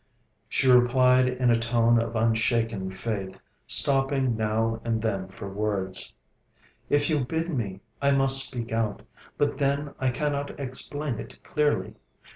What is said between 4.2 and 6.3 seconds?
now and then for words: